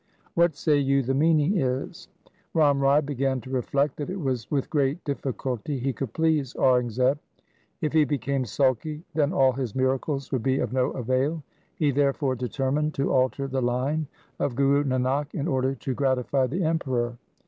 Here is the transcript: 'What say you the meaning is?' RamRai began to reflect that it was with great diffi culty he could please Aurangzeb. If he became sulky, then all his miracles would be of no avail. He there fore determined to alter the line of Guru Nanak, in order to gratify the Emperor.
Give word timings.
'What 0.33 0.55
say 0.55 0.79
you 0.79 1.03
the 1.03 1.13
meaning 1.13 1.57
is?' 1.59 2.07
RamRai 2.55 3.05
began 3.05 3.39
to 3.41 3.51
reflect 3.51 3.97
that 3.97 4.09
it 4.09 4.19
was 4.19 4.49
with 4.49 4.67
great 4.67 5.03
diffi 5.03 5.31
culty 5.33 5.79
he 5.79 5.93
could 5.93 6.11
please 6.13 6.55
Aurangzeb. 6.55 7.19
If 7.81 7.93
he 7.93 8.03
became 8.03 8.43
sulky, 8.45 9.03
then 9.13 9.31
all 9.31 9.51
his 9.51 9.75
miracles 9.75 10.31
would 10.31 10.41
be 10.41 10.57
of 10.57 10.73
no 10.73 10.89
avail. 10.89 11.43
He 11.75 11.91
there 11.91 12.13
fore 12.13 12.33
determined 12.35 12.95
to 12.95 13.11
alter 13.13 13.45
the 13.47 13.61
line 13.61 14.07
of 14.39 14.55
Guru 14.55 14.83
Nanak, 14.85 15.35
in 15.35 15.47
order 15.47 15.75
to 15.75 15.93
gratify 15.93 16.47
the 16.47 16.63
Emperor. 16.63 17.19